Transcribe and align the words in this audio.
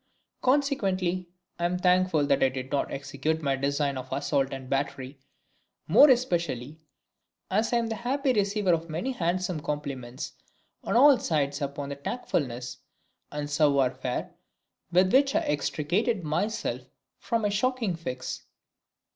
Consequently 0.41 1.29
I 1.59 1.65
am 1.65 1.77
thankful 1.77 2.25
that 2.25 2.41
I 2.41 2.49
did 2.49 2.71
not 2.71 2.91
execute 2.91 3.43
my 3.43 3.55
design 3.55 3.99
of 3.99 4.11
assault 4.11 4.51
and 4.51 4.67
battery, 4.67 5.19
more 5.87 6.09
especially 6.09 6.81
as 7.51 7.71
I 7.71 7.77
am 7.77 7.85
the 7.85 7.97
happy 7.97 8.33
receiver 8.33 8.73
of 8.73 8.89
many 8.89 9.11
handsome 9.11 9.59
compliments 9.59 10.33
on 10.83 10.95
all 10.95 11.19
sides 11.19 11.61
upon 11.61 11.89
the 11.89 11.95
tactfulness 11.97 12.79
and 13.31 13.47
savoir 13.47 13.91
faire 13.91 14.33
with 14.91 15.13
which 15.13 15.35
I 15.35 15.41
extricated 15.41 16.23
myself 16.23 16.81
from 17.19 17.43
my 17.43 17.49
shocking 17.49 17.95
fix. 17.95 18.41